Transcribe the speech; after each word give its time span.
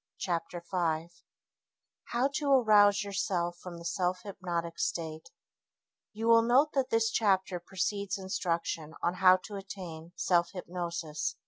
Chapter 0.17 0.61
5 0.61 1.11
How 2.05 2.27
to 2.37 2.45
Arouse 2.49 3.03
Yourself 3.03 3.59
from 3.59 3.77
the 3.77 3.85
Self 3.85 4.23
Hypnotic 4.23 4.79
State 4.79 5.29
You 6.11 6.27
will 6.27 6.41
note 6.41 6.73
that 6.73 6.89
this 6.89 7.11
chapter 7.11 7.59
precedes 7.59 8.17
instruction 8.17 8.95
on 9.03 9.13
how 9.21 9.37
to 9.43 9.57
attain 9.57 10.13
self 10.15 10.53
hypnosis. 10.53 11.35